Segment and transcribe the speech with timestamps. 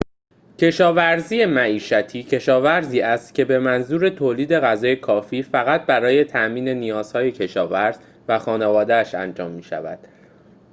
[0.57, 7.97] کشاورزی معیشتی کشاورزی است که به منظور تولید غذای کافی فقط برای تأمین نیازهای کشاورز
[8.27, 9.99] و خانواده‌اش انجام می‌شود